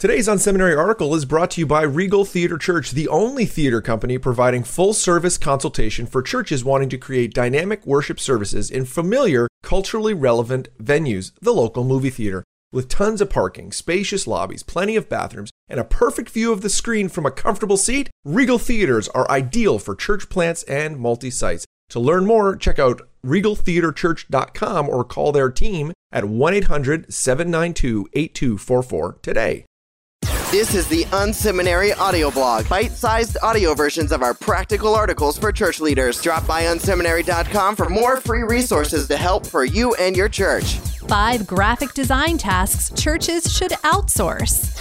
[0.00, 4.16] Today's Unseminary article is brought to you by Regal Theater Church, the only theater company
[4.16, 10.14] providing full service consultation for churches wanting to create dynamic worship services in familiar, culturally
[10.14, 12.44] relevant venues, the local movie theater.
[12.70, 16.70] With tons of parking, spacious lobbies, plenty of bathrooms, and a perfect view of the
[16.70, 21.64] screen from a comfortable seat, Regal Theaters are ideal for church plants and multi sites.
[21.88, 29.18] To learn more, check out regaltheaterchurch.com or call their team at 1 800 792 8244
[29.22, 29.64] today.
[30.50, 35.78] This is the Unseminary audio blog, bite-sized audio versions of our practical articles for church
[35.78, 36.22] leaders.
[36.22, 40.76] Drop by unseminary.com for more free resources to help for you and your church.
[41.06, 44.72] Five graphic design tasks churches should outsource.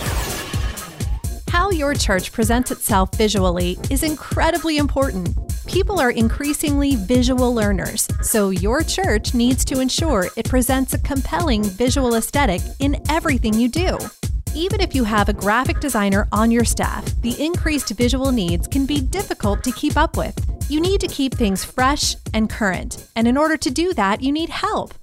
[1.49, 5.35] How your church presents itself visually is incredibly important.
[5.67, 11.61] People are increasingly visual learners, so your church needs to ensure it presents a compelling
[11.61, 13.97] visual aesthetic in everything you do.
[14.57, 18.87] Even if you have a graphic designer on your staff, the increased visual needs can
[18.87, 20.35] be difficult to keep up with.
[20.67, 24.31] You need to keep things fresh and current, and in order to do that, you
[24.31, 24.95] need help.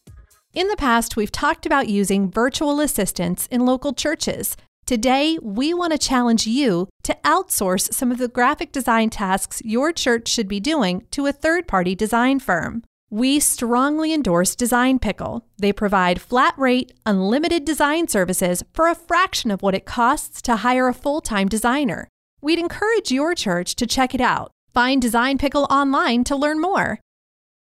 [0.54, 4.56] In the past, we've talked about using virtual assistants in local churches.
[4.86, 9.92] Today, we want to challenge you to outsource some of the graphic design tasks your
[9.92, 12.82] church should be doing to a third party design firm.
[13.14, 15.46] We strongly endorse Design Pickle.
[15.56, 20.56] They provide flat rate, unlimited design services for a fraction of what it costs to
[20.56, 22.08] hire a full time designer.
[22.40, 24.50] We'd encourage your church to check it out.
[24.72, 26.98] Find Design Pickle online to learn more.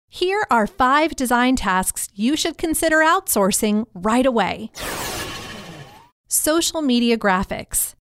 [0.09, 4.69] Here are five design tasks you should consider outsourcing right away.
[6.27, 7.95] Social media graphics.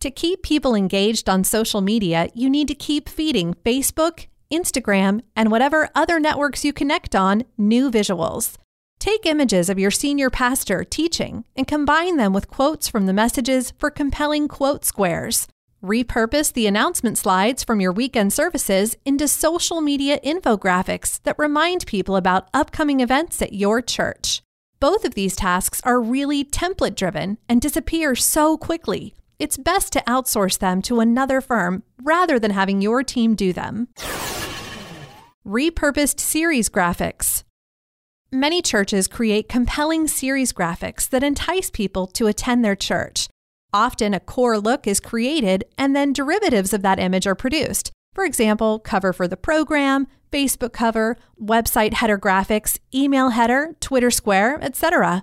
[0.00, 5.50] To keep people engaged on social media, you need to keep feeding Facebook, Instagram, and
[5.50, 8.56] whatever other networks you connect on new visuals.
[8.98, 13.72] Take images of your senior pastor teaching and combine them with quotes from the messages
[13.78, 15.46] for compelling quote squares.
[15.84, 22.16] Repurpose the announcement slides from your weekend services into social media infographics that remind people
[22.16, 24.42] about upcoming events at your church.
[24.80, 29.14] Both of these tasks are really template driven and disappear so quickly.
[29.38, 33.88] It's best to outsource them to another firm rather than having your team do them.
[35.46, 37.44] Repurposed series graphics.
[38.32, 43.28] Many churches create compelling series graphics that entice people to attend their church.
[43.72, 47.92] Often a core look is created and then derivatives of that image are produced.
[48.12, 54.58] For example, cover for the program, Facebook cover, website header graphics, email header, Twitter square,
[54.60, 55.22] etc.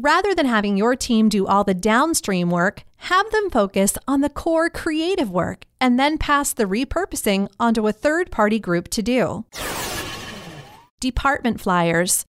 [0.00, 4.28] Rather than having your team do all the downstream work, have them focus on the
[4.28, 9.44] core creative work and then pass the repurposing onto a third party group to do.
[11.00, 12.24] Department flyers.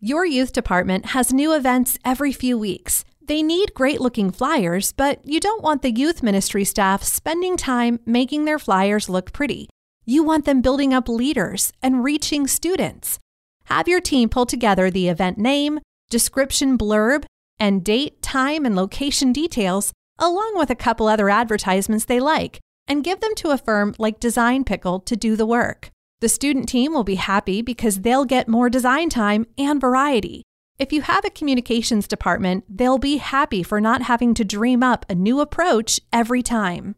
[0.00, 3.04] Your youth department has new events every few weeks.
[3.22, 8.00] They need great looking flyers, but you don't want the youth ministry staff spending time
[8.06, 9.68] making their flyers look pretty.
[10.06, 13.18] You want them building up leaders and reaching students.
[13.64, 15.80] Have your team pull together the event name,
[16.10, 17.24] description blurb,
[17.58, 23.04] and date, time, and location details, along with a couple other advertisements they like, and
[23.04, 25.90] give them to a firm like Design Pickle to do the work.
[26.20, 30.42] The student team will be happy because they'll get more design time and variety.
[30.78, 35.06] If you have a communications department, they'll be happy for not having to dream up
[35.08, 36.96] a new approach every time.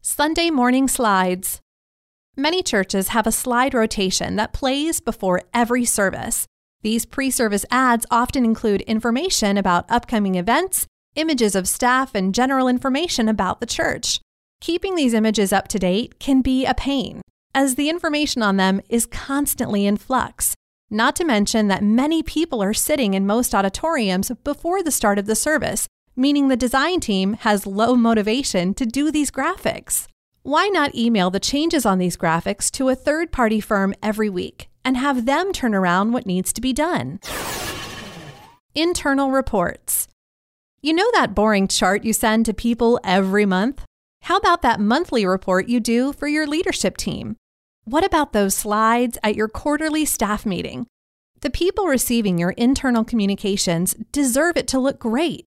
[0.00, 1.60] Sunday morning slides.
[2.36, 6.46] Many churches have a slide rotation that plays before every service.
[6.82, 12.68] These pre service ads often include information about upcoming events, images of staff, and general
[12.68, 14.20] information about the church.
[14.60, 17.20] Keeping these images up to date can be a pain,
[17.54, 20.54] as the information on them is constantly in flux.
[20.90, 25.26] Not to mention that many people are sitting in most auditoriums before the start of
[25.26, 25.86] the service,
[26.16, 30.06] meaning the design team has low motivation to do these graphics.
[30.42, 34.67] Why not email the changes on these graphics to a third party firm every week?
[34.84, 37.20] And have them turn around what needs to be done.
[38.74, 40.08] Internal reports.
[40.80, 43.84] You know that boring chart you send to people every month?
[44.22, 47.36] How about that monthly report you do for your leadership team?
[47.84, 50.86] What about those slides at your quarterly staff meeting?
[51.40, 55.44] The people receiving your internal communications deserve it to look great.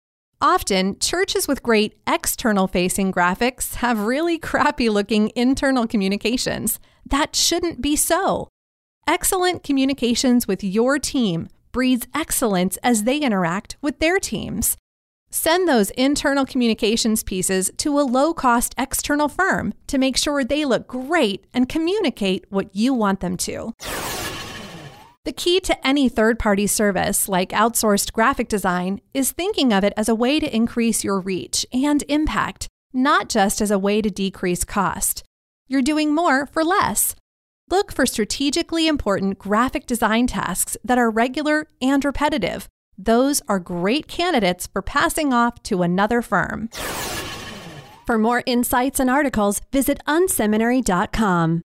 [0.41, 6.81] Often, churches with great external facing graphics have really crappy looking internal communications.
[7.07, 8.49] That shouldn't be so.
[9.07, 14.79] Excellent communications with your team breeds excellence as they interact with their teams.
[15.29, 20.65] Send those internal communications pieces to a low cost external firm to make sure they
[20.65, 23.75] look great and communicate what you want them to.
[25.25, 29.93] The key to any third party service, like outsourced graphic design, is thinking of it
[29.99, 34.09] as a way to increase your reach and impact, not just as a way to
[34.09, 35.25] decrease cost.
[35.69, 37.17] You're doing more for less.
[37.75, 42.69] Look for strategically important graphic design tasks that are regular and repetitive.
[42.97, 46.69] Those are great candidates for passing off to another firm.
[48.07, 51.63] For more insights and articles, visit unseminary.com.